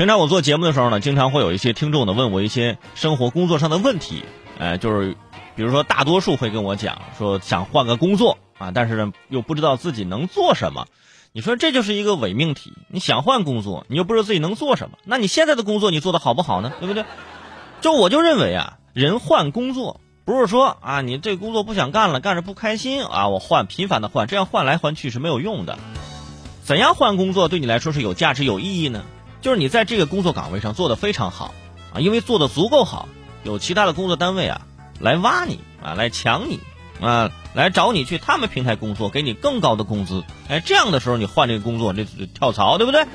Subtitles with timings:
[0.00, 4.24] 平常我做节目的时候呢，经常会有一些听众呢问我一些生活工作上的问题，
[4.58, 5.14] 呃，就是
[5.56, 10.86] 比如说大多数会跟我讲说想换个工作啊，但是呢又不知道自己能做什么。
[11.32, 12.72] 你说这就是一个伪命题。
[12.88, 16.72] 你想换工作，你又不知道自己能做什么，那你现在的工作你做的好不好呢？
[16.80, 17.04] 对不对？
[17.82, 25.78] 就我就认为啊，人换工作不是说啊你这工作不想干了，干着不开心啊，我换频繁的换，这样换来换去是没有用的。
[26.64, 29.04] 怎样换工作对你来说是有价值有意义呢？
[29.40, 31.54] 就是你在这个工作岗位上做的非常好
[31.94, 33.08] 啊，因为做的足够好，
[33.42, 34.66] 有其他的工作单位啊
[34.98, 36.60] 来挖你啊，来抢你
[37.00, 40.22] 啊，来找你去他们平台工作，给你更高的工资。
[40.48, 43.06] 哎，这样的时候你换这个工作，这跳槽对不对？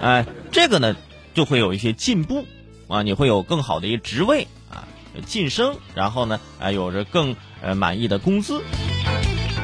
[0.00, 0.96] 哎，这个呢
[1.34, 2.46] 就会有一些进步
[2.88, 4.88] 啊，你会有更好的一个职位啊，
[5.26, 8.62] 晋升，然后呢啊有着更呃满意的工资。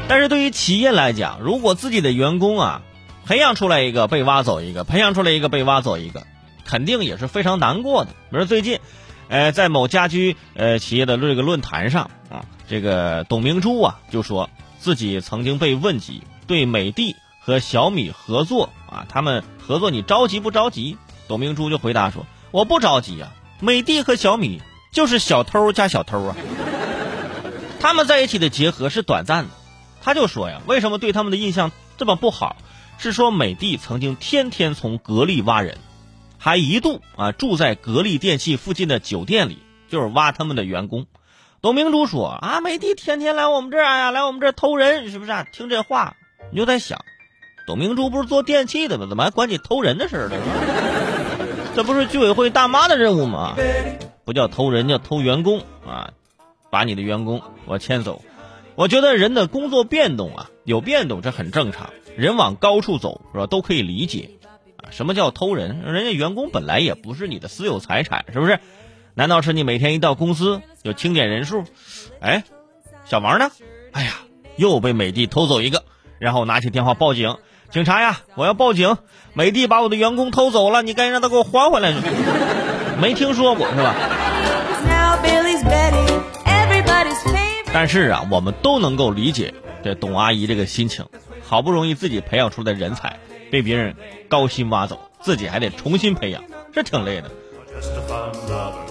[0.07, 2.83] 但是对于企业来讲，如果自己的员工啊。
[3.25, 6.27] 培养出来一个被挖走一个，培养出来一个被挖走一个，
[6.65, 8.11] 肯定也是非常难过的。
[8.31, 8.81] 比如最近，
[9.29, 20.99] 呃，在某家居呃企业的这个论坛上啊，这个董明珠啊就说自己曾经被问及对美的和小米合作啊，他们合作你着急不着急？
[21.27, 24.61] 董明珠就回答说我不着急啊，美的和小米
[24.93, 26.37] 就是小偷加小偷啊，
[27.81, 29.51] 他们在一起的结合是短暂的。
[30.03, 32.57] 他就说呀，为什么对他们的印象这么不好？
[32.99, 35.77] 是说美的曾经天天从格力挖人，
[36.39, 41.07] 还一度啊住在格力电器附近的酒店里，就是挖他们的员工。
[41.61, 45.31] 董明珠说啊，美的天天来我们这儿呀，来我们这儿偷人，是不是？
[45.31, 45.47] 啊？
[45.53, 46.17] 听这话
[46.51, 46.99] 你就在想，
[47.67, 49.07] 董明珠不是做电器的吗？
[49.09, 50.39] 怎么还管你偷人的事儿了？
[51.75, 53.57] 这不是居委会大妈的任务吗？
[54.25, 56.11] 不叫偷人，叫偷员工啊！
[56.71, 58.23] 把你的员工我牵走。
[58.75, 61.91] 我觉得人的工作变动啊，有变动这很正常。
[62.17, 63.47] 人往高处走是吧？
[63.47, 64.31] 都可以理解，
[64.77, 65.83] 啊，什么叫偷人？
[65.83, 68.61] 人家员工本来也不是你的私有财产，是不是？
[69.15, 71.65] 难道是你每天一到公司就清点人数？
[72.21, 72.45] 哎，
[73.05, 73.51] 小王呢？
[73.93, 74.13] 哎呀，
[74.57, 75.85] 又被美的偷走一个，
[76.19, 77.37] 然后拿起电话报警，
[77.71, 78.97] 警察呀，我要报警，
[79.33, 81.93] 美的把我的员工偷走了，你赶紧让他给我还回来。
[83.01, 83.95] 没听说过是吧？
[87.73, 89.53] 但是啊，我们都能够理解
[89.85, 91.07] 这董阿姨这个心情。
[91.47, 93.95] 好不容易自己培养出的人才，被别人
[94.29, 97.31] 高薪挖走，自己还得重新培养，这挺累的。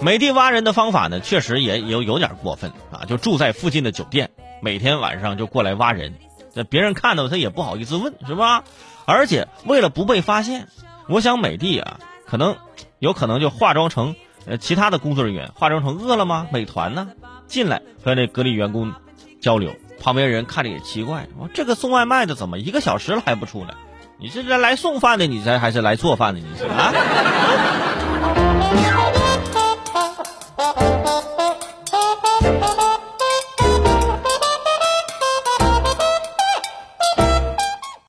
[0.00, 3.04] 美的挖人的方法呢，确实也有有点过分啊！
[3.06, 4.30] 就住在附近的酒店，
[4.62, 6.14] 每天晚上就过来挖人，
[6.54, 8.62] 这别人看到他也不好意思问，是吧？
[9.04, 10.68] 而且为了不被发现，
[11.08, 12.56] 我想美的啊，可能
[13.00, 14.14] 有可能就化妆成
[14.46, 17.10] 呃其他的工作人员，化妆成饿了么、美团呢，
[17.48, 18.92] 进来和那格力员工
[19.40, 19.74] 交流。
[20.00, 23.74] 旁边人看着也奇怪，我这个送外卖的怎么一个小时了还不出来？
[24.16, 26.40] 你是来来送饭的，你这还是来做饭的？
[26.40, 26.92] 你是啊？